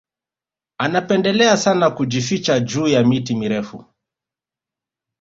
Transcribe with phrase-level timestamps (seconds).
[0.77, 3.85] Anapendelea sana kujificha juu ya miti mirefu